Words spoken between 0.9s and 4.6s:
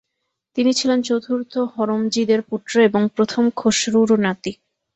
চতুর্থ হরমজিদ-এর পুত্র এবং প্রথম খসরুর নাতি।